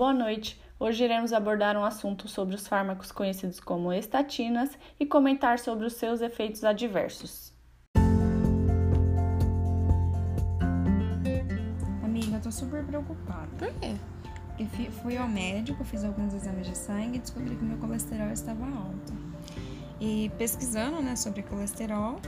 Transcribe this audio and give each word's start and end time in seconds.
Boa 0.00 0.14
noite. 0.14 0.58
Hoje 0.78 1.04
iremos 1.04 1.30
abordar 1.30 1.76
um 1.76 1.84
assunto 1.84 2.26
sobre 2.26 2.54
os 2.54 2.66
fármacos 2.66 3.12
conhecidos 3.12 3.60
como 3.60 3.92
estatinas 3.92 4.70
e 4.98 5.04
comentar 5.04 5.58
sobre 5.58 5.84
os 5.84 5.92
seus 5.92 6.22
efeitos 6.22 6.64
adversos. 6.64 7.52
Amiga, 12.02 12.36
eu 12.36 12.40
tô 12.40 12.50
super 12.50 12.82
preocupada. 12.82 13.46
Por 13.58 13.74
quê? 13.74 13.94
Porque 14.56 14.90
fui 15.02 15.18
ao 15.18 15.28
médico, 15.28 15.84
fiz 15.84 16.02
alguns 16.02 16.32
exames 16.32 16.66
de 16.66 16.78
sangue 16.78 17.18
e 17.18 17.20
descobri 17.20 17.54
que 17.54 17.62
meu 17.62 17.76
colesterol 17.76 18.32
estava 18.32 18.64
alto. 18.64 19.12
E 20.00 20.32
pesquisando 20.38 21.02
né, 21.02 21.14
sobre 21.14 21.42
colesterol, 21.42 22.18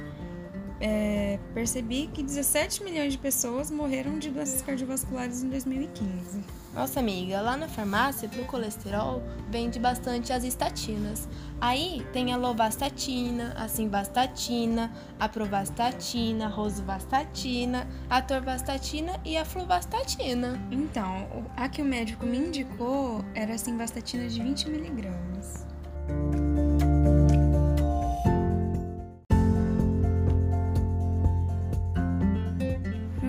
é, 0.78 1.38
percebi 1.54 2.06
que 2.08 2.22
17 2.22 2.84
milhões 2.84 3.14
de 3.14 3.18
pessoas 3.18 3.70
morreram 3.70 4.18
de 4.18 4.28
doenças 4.28 4.60
cardiovasculares 4.60 5.42
em 5.42 5.48
2015. 5.48 6.61
Nossa 6.74 7.00
amiga, 7.00 7.42
lá 7.42 7.54
na 7.54 7.68
farmácia, 7.68 8.26
pro 8.26 8.46
colesterol, 8.46 9.22
vende 9.50 9.78
bastante 9.78 10.32
as 10.32 10.42
estatinas. 10.42 11.28
Aí 11.60 12.02
tem 12.14 12.32
a 12.32 12.36
lovastatina, 12.38 13.52
a 13.58 13.68
simvastatina, 13.68 14.90
a 15.20 15.28
provastatina, 15.28 16.46
a 16.46 16.48
rosuvastatina, 16.48 17.86
a 18.08 18.22
torvastatina 18.22 19.20
e 19.22 19.36
a 19.36 19.44
fluvastatina. 19.44 20.58
Então, 20.70 21.46
a 21.54 21.68
que 21.68 21.82
o 21.82 21.84
médico 21.84 22.24
me 22.24 22.38
indicou 22.38 23.22
era 23.34 23.52
a 23.52 23.58
simvastatina 23.58 24.26
de 24.26 24.42
20 24.42 24.70
miligramas. 24.70 25.71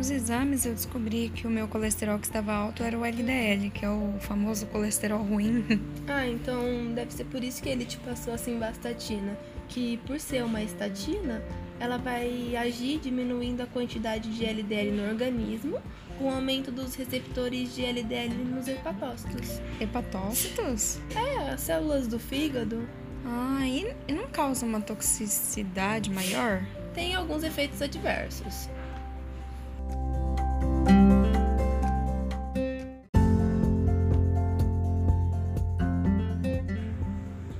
Nos 0.04 0.12
exames 0.12 0.66
eu 0.66 0.74
descobri 0.74 1.32
que 1.34 1.48
o 1.48 1.50
meu 1.50 1.66
colesterol 1.66 2.20
que 2.20 2.26
estava 2.26 2.52
alto 2.52 2.84
era 2.84 3.00
o 3.00 3.06
LDL, 3.06 3.70
que 3.70 3.86
é 3.86 3.90
o 3.90 4.16
famoso 4.20 4.66
colesterol 4.66 5.24
ruim. 5.24 5.64
Ah, 6.06 6.28
então 6.28 6.94
deve 6.94 7.14
ser 7.14 7.24
por 7.24 7.42
isso 7.42 7.64
que 7.64 7.70
ele 7.70 7.86
te 7.86 7.96
passou 8.00 8.34
a 8.34 8.38
simvastatina, 8.38 9.38
que 9.70 9.96
por 10.06 10.20
ser 10.20 10.44
uma 10.44 10.62
estatina, 10.62 11.42
ela 11.80 11.98
vai 11.98 12.54
agir 12.58 13.00
diminuindo 13.00 13.62
a 13.62 13.66
quantidade 13.66 14.30
de 14.30 14.44
LDL 14.44 14.92
no 14.92 15.08
organismo, 15.08 15.82
com 16.20 16.26
o 16.26 16.32
aumento 16.32 16.70
dos 16.70 16.96
receptores 16.96 17.74
de 17.74 17.86
LDL 17.86 18.44
nos 18.44 18.68
hepatócitos. 18.68 19.62
Hepatócitos? 19.80 21.00
É, 21.16 21.50
as 21.52 21.62
células 21.62 22.10
do 22.10 22.20
fígado. 22.20 22.86
Ah, 23.26 23.66
e 23.66 23.96
não 24.14 24.28
causa 24.28 24.66
uma 24.66 24.82
toxicidade 24.82 26.12
maior? 26.12 26.62
Tem 26.94 27.16
alguns 27.16 27.42
efeitos 27.42 27.82
adversos. 27.82 28.68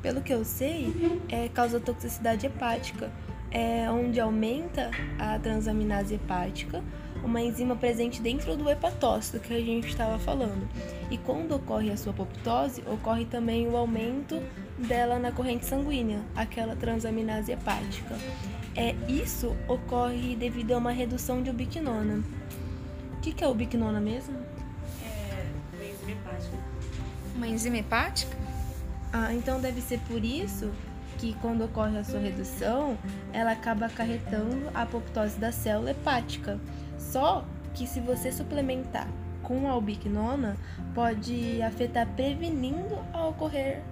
Pelo 0.04 0.22
que 0.22 0.34
eu 0.34 0.44
sei, 0.44 0.94
é, 1.30 1.48
causa 1.48 1.80
toxicidade 1.80 2.46
hepática, 2.46 3.10
é, 3.50 3.90
onde 3.90 4.20
aumenta 4.20 4.92
a 5.18 5.40
transaminase 5.40 6.16
hepática, 6.16 6.84
uma 7.24 7.42
enzima 7.42 7.74
presente 7.74 8.22
dentro 8.22 8.58
do 8.58 8.70
hepatócito 8.70 9.40
que 9.40 9.54
a 9.54 9.62
gente 9.62 9.88
estava 9.88 10.20
falando. 10.20 10.68
E 11.10 11.18
quando 11.18 11.56
ocorre 11.56 11.90
a 11.90 11.96
sua 11.96 12.12
apoptose, 12.12 12.84
ocorre 12.86 13.24
também 13.24 13.66
o 13.66 13.78
aumento 13.78 14.42
dela 14.78 15.18
na 15.18 15.32
corrente 15.32 15.66
sanguínea, 15.66 16.22
aquela 16.36 16.76
transaminase 16.76 17.54
hepática. 17.54 18.16
É, 18.76 18.94
isso 19.08 19.56
ocorre 19.70 20.36
devido 20.36 20.74
a 20.74 20.78
uma 20.80 20.92
redução 20.92 21.42
de 21.42 21.50
ubiquinona. 21.50 22.22
O 23.14 23.22
que, 23.22 23.32
que 23.32 23.42
é 23.42 23.48
ubiquinona 23.48 24.02
mesmo? 24.02 24.36
É 25.02 25.46
uma 25.78 25.86
enzima 25.86 26.12
hepática. 26.12 26.58
Uma 27.38 27.48
enzima 27.48 27.78
hepática? 27.78 28.43
Ah, 29.14 29.32
então 29.32 29.62
deve 29.62 29.80
ser 29.80 30.00
por 30.08 30.26
isso 30.26 30.72
que 31.20 31.36
quando 31.36 31.64
ocorre 31.64 32.00
a 32.00 32.04
sua 32.04 32.20
redução, 32.20 32.98
ela 33.32 33.52
acaba 33.52 33.86
acarretando 33.86 34.70
a 34.74 34.82
apoptose 34.82 35.38
da 35.38 35.52
célula 35.52 35.92
hepática. 35.92 36.60
Só 36.98 37.46
que 37.76 37.86
se 37.86 38.00
você 38.00 38.32
suplementar 38.32 39.08
com 39.44 39.70
a 39.70 39.78
ubiquinona, 39.78 40.58
pode 40.96 41.62
afetar 41.62 42.08
prevenindo 42.16 42.98
a 43.14 43.28
ocorrer, 43.28 43.84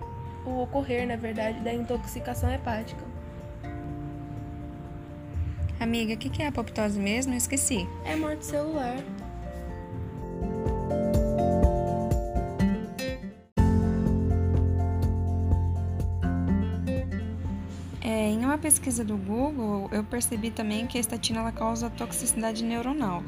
o 0.43 0.63
ocorrer, 0.63 1.07
na 1.07 1.15
verdade, 1.15 1.59
da 1.59 1.71
intoxicação 1.71 2.51
hepática. 2.51 3.03
Amiga, 5.79 6.15
o 6.15 6.17
que, 6.17 6.29
que 6.29 6.41
é 6.41 6.47
apoptose 6.47 6.99
mesmo? 6.99 7.33
Eu 7.33 7.37
esqueci. 7.37 7.87
É 8.05 8.15
morte 8.15 8.45
celular. 8.45 8.97
É, 18.11 18.29
em 18.29 18.43
uma 18.43 18.57
pesquisa 18.57 19.05
do 19.05 19.15
Google, 19.15 19.87
eu 19.89 20.03
percebi 20.03 20.51
também 20.51 20.85
que 20.85 20.97
a 20.97 20.99
estatina 20.99 21.39
ela 21.39 21.51
causa 21.53 21.89
toxicidade 21.89 22.61
neuronal, 22.61 23.23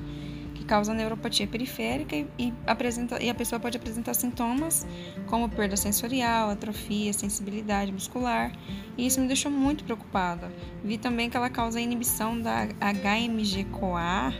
que 0.54 0.66
causa 0.66 0.94
neuropatia 0.94 1.48
periférica 1.48 2.18
e, 2.18 2.28
e, 2.38 2.54
apresenta, 2.68 3.24
e 3.24 3.30
a 3.30 3.34
pessoa 3.34 3.62
pode 3.62 3.78
apresentar 3.78 4.14
sintomas 4.14 4.86
como 5.28 5.48
perda 5.48 5.78
sensorial, 5.78 6.50
atrofia, 6.50 7.14
sensibilidade 7.14 7.94
muscular, 7.94 8.52
e 8.98 9.08
isso 9.08 9.22
me 9.22 9.28
deixou 9.28 9.50
muito 9.50 9.86
preocupada. 9.86 10.52
Vi 10.84 10.98
também 10.98 11.30
que 11.30 11.38
ela 11.38 11.50
causa 11.50 11.80
inibição 11.80 12.38
da 12.38 12.68
HMG-CoA. 12.82 14.34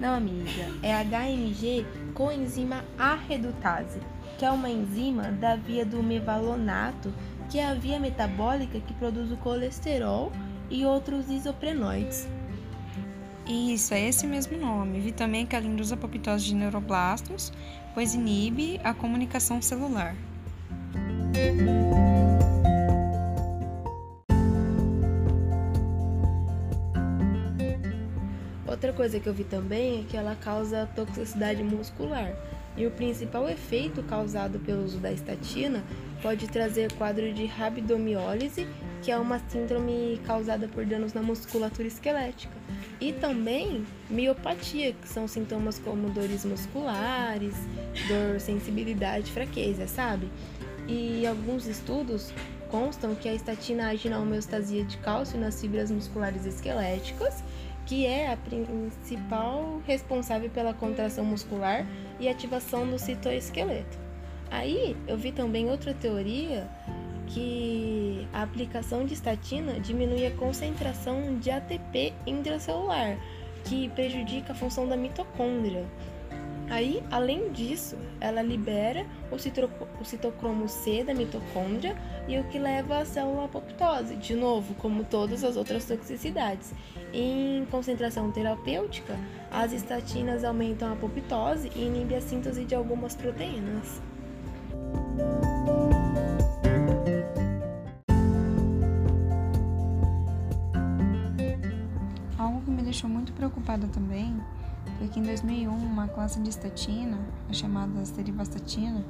Não, 0.00 0.14
amiga, 0.14 0.66
é 0.82 0.94
HMG 1.04 1.84
coenzima 2.14 2.86
A 2.98 3.16
redutase, 3.16 4.00
que 4.38 4.46
é 4.46 4.50
uma 4.50 4.70
enzima 4.70 5.24
da 5.24 5.56
via 5.56 5.84
do 5.84 6.02
mevalonato 6.02 7.12
que 7.50 7.58
é 7.58 7.66
a 7.66 7.74
via 7.74 7.98
metabólica 7.98 8.78
que 8.78 8.94
produz 8.94 9.32
o 9.32 9.36
colesterol 9.36 10.30
e 10.70 10.86
outros 10.86 11.28
isoprenoides. 11.28 12.28
Isso, 13.44 13.92
é 13.92 14.00
esse 14.00 14.24
mesmo 14.24 14.56
nome. 14.56 15.00
Vi 15.00 15.10
também 15.10 15.44
que 15.44 15.56
ela 15.56 15.66
induz 15.66 15.90
a 15.90 15.96
apoptose 15.96 16.44
de 16.44 16.54
neuroblastos, 16.54 17.52
pois 17.92 18.14
inibe 18.14 18.80
a 18.84 18.94
comunicação 18.94 19.60
celular. 19.60 20.14
Outra 28.64 28.92
coisa 28.92 29.18
que 29.18 29.28
eu 29.28 29.34
vi 29.34 29.42
também 29.42 30.02
é 30.02 30.04
que 30.04 30.16
ela 30.16 30.36
causa 30.36 30.88
toxicidade 30.94 31.64
muscular. 31.64 32.32
E 32.80 32.86
o 32.86 32.90
principal 32.90 33.46
efeito 33.46 34.02
causado 34.04 34.58
pelo 34.58 34.82
uso 34.82 34.96
da 34.96 35.12
estatina 35.12 35.84
pode 36.22 36.48
trazer 36.48 36.90
quadro 36.94 37.30
de 37.30 37.44
rabdomiólise, 37.44 38.66
que 39.02 39.10
é 39.10 39.18
uma 39.18 39.38
síndrome 39.50 40.18
causada 40.26 40.66
por 40.66 40.86
danos 40.86 41.12
na 41.12 41.20
musculatura 41.20 41.86
esquelética, 41.86 42.54
e 42.98 43.12
também 43.12 43.84
miopatia, 44.08 44.94
que 44.94 45.06
são 45.06 45.28
sintomas 45.28 45.78
como 45.78 46.08
dores 46.08 46.42
musculares, 46.46 47.54
dor, 48.08 48.40
sensibilidade, 48.40 49.30
fraqueza, 49.30 49.86
sabe? 49.86 50.30
E 50.88 51.26
alguns 51.26 51.66
estudos 51.66 52.32
constam 52.70 53.14
que 53.14 53.28
a 53.28 53.34
estatina 53.34 53.88
age 53.88 54.08
na 54.08 54.18
homeostasia 54.18 54.84
de 54.84 54.96
cálcio 54.96 55.38
nas 55.38 55.60
fibras 55.60 55.90
musculares 55.90 56.46
esqueléticas, 56.46 57.44
que 57.90 58.06
é 58.06 58.32
a 58.32 58.36
principal 58.36 59.82
responsável 59.84 60.48
pela 60.48 60.72
contração 60.72 61.24
muscular 61.24 61.84
e 62.20 62.28
ativação 62.28 62.88
do 62.88 62.96
citoesqueleto. 62.96 63.98
Aí 64.48 64.96
eu 65.08 65.18
vi 65.18 65.32
também 65.32 65.68
outra 65.68 65.92
teoria 65.92 66.70
que 67.26 68.28
a 68.32 68.42
aplicação 68.42 69.04
de 69.04 69.14
estatina 69.14 69.80
diminui 69.80 70.24
a 70.24 70.30
concentração 70.30 71.36
de 71.40 71.50
ATP 71.50 72.12
intracelular, 72.28 73.18
que 73.64 73.88
prejudica 73.88 74.52
a 74.52 74.54
função 74.54 74.86
da 74.86 74.96
mitocôndria. 74.96 75.84
Aí, 76.70 77.02
além 77.10 77.50
disso, 77.50 77.98
ela 78.20 78.40
libera 78.40 79.04
o, 79.28 80.04
citocromo 80.04 80.68
C 80.68 81.02
da 81.02 81.12
mitocôndria 81.12 81.96
e 82.28 82.38
o 82.38 82.44
que 82.44 82.60
leva 82.60 82.98
à 82.98 83.04
célula 83.04 83.46
apoptose, 83.46 84.14
de 84.14 84.36
novo, 84.36 84.72
como 84.74 85.02
todas 85.02 85.42
as 85.42 85.56
outras 85.56 85.84
toxicidades. 85.84 86.72
Em 87.12 87.66
concentração 87.72 88.30
terapêutica, 88.30 89.18
as 89.50 89.72
estatinas 89.72 90.44
aumentam 90.44 90.90
a 90.90 90.92
apoptose 90.92 91.72
e 91.74 91.86
inibem 91.86 92.16
a 92.16 92.20
síntese 92.20 92.64
de 92.64 92.76
algumas 92.76 93.16
proteínas. 93.16 94.00
Algo 102.38 102.60
que 102.62 102.70
me 102.70 102.82
deixou 102.82 103.10
muito 103.10 103.32
preocupada 103.32 103.88
também 103.88 104.40
foi 105.00 105.08
que 105.08 105.18
em 105.18 105.22
2001 105.22 105.72
uma 105.74 106.06
classe 106.06 106.38
de 106.40 106.50
estatina, 106.50 107.18
a 107.48 107.54
chamada 107.54 108.04
serivastatina, 108.04 109.02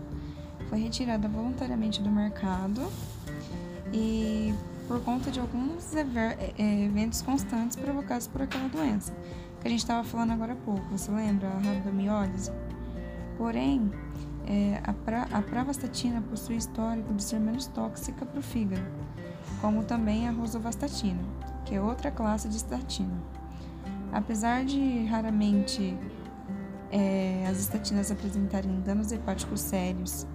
foi 0.68 0.78
retirada 0.78 1.26
voluntariamente 1.26 2.00
do 2.00 2.08
mercado 2.08 2.80
e 3.92 4.54
por 4.86 5.00
conta 5.02 5.32
de 5.32 5.40
alguns 5.40 5.92
eventos 5.96 7.22
constantes 7.22 7.76
provocados 7.76 8.28
por 8.28 8.42
aquela 8.42 8.68
doença 8.68 9.12
que 9.60 9.66
a 9.66 9.70
gente 9.70 9.80
estava 9.80 10.04
falando 10.04 10.30
agora 10.30 10.52
há 10.52 10.56
pouco. 10.56 10.86
Você 10.92 11.10
lembra 11.10 11.48
a 11.48 11.58
rabdomiólise? 11.58 12.52
Porém, 13.36 13.90
É, 14.46 14.80
a, 14.84 14.92
pra, 14.92 15.28
a 15.32 15.42
pravastatina 15.42 16.20
possui 16.22 16.56
histórico 16.56 17.12
de 17.14 17.22
ser 17.22 17.38
menos 17.38 17.66
tóxica 17.66 18.24
para 18.24 18.40
o 18.40 18.42
fígado, 18.42 18.82
como 19.60 19.84
também 19.84 20.26
a 20.28 20.32
rosuvastatina, 20.32 21.22
que 21.64 21.74
é 21.74 21.80
outra 21.80 22.10
classe 22.10 22.48
de 22.48 22.56
estatina. 22.56 23.14
Apesar 24.12 24.64
de 24.64 25.04
raramente 25.04 25.96
é, 26.90 27.46
as 27.48 27.60
estatinas 27.60 28.10
apresentarem 28.10 28.80
danos 28.80 29.12
hepáticos 29.12 29.60
sérios 29.60 30.26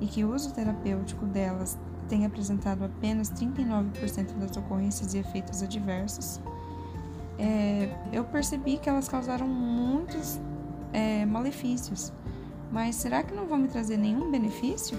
e 0.00 0.06
que 0.06 0.24
o 0.24 0.34
uso 0.34 0.52
terapêutico 0.52 1.26
delas 1.26 1.76
tem 2.08 2.24
apresentado 2.24 2.84
apenas 2.84 3.30
39% 3.30 4.34
das 4.38 4.56
ocorrências 4.56 5.14
e 5.14 5.18
efeitos 5.18 5.62
adversos, 5.62 6.40
é, 7.38 7.90
eu 8.12 8.24
percebi 8.24 8.78
que 8.78 8.88
elas 8.88 9.08
causaram 9.08 9.46
muitos 9.46 10.40
é, 10.92 11.26
malefícios. 11.26 12.12
Mas 12.70 12.96
será 12.96 13.22
que 13.22 13.34
não 13.34 13.46
vão 13.46 13.58
me 13.58 13.68
trazer 13.68 13.96
nenhum 13.96 14.30
benefício? 14.30 14.98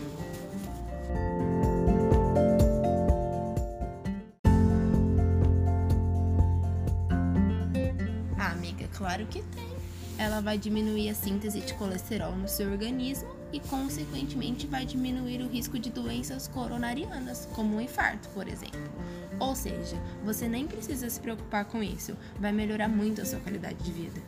Claro 8.99 9.25
que 9.27 9.41
tem. 9.41 9.69
Ela 10.17 10.41
vai 10.41 10.57
diminuir 10.57 11.09
a 11.09 11.15
síntese 11.15 11.61
de 11.61 11.73
colesterol 11.75 12.35
no 12.35 12.49
seu 12.49 12.69
organismo 12.69 13.29
e, 13.53 13.59
consequentemente, 13.61 14.67
vai 14.67 14.85
diminuir 14.85 15.41
o 15.41 15.47
risco 15.47 15.79
de 15.79 15.89
doenças 15.89 16.49
coronarianas, 16.49 17.47
como 17.53 17.77
um 17.77 17.81
infarto, 17.81 18.27
por 18.29 18.45
exemplo. 18.45 18.91
Ou 19.39 19.55
seja, 19.55 19.95
você 20.25 20.49
nem 20.49 20.67
precisa 20.67 21.09
se 21.09 21.19
preocupar 21.21 21.63
com 21.63 21.81
isso, 21.81 22.15
vai 22.37 22.51
melhorar 22.51 22.89
muito 22.89 23.21
a 23.21 23.25
sua 23.25 23.39
qualidade 23.39 23.81
de 23.81 23.91
vida. 23.93 24.21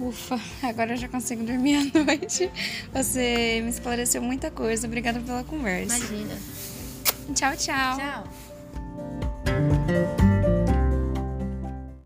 Ufa, 0.00 0.40
agora 0.62 0.94
eu 0.94 0.96
já 0.96 1.08
consigo 1.08 1.44
dormir 1.44 1.92
à 1.94 2.04
noite. 2.04 2.50
Você 2.92 3.60
me 3.62 3.68
esclareceu 3.68 4.22
muita 4.22 4.50
coisa. 4.50 4.86
Obrigada 4.86 5.20
pela 5.20 5.44
conversa. 5.44 5.98
Imagina. 5.98 6.34
Tchau, 7.34 7.56
tchau. 7.56 7.98
Tchau. 7.98 8.53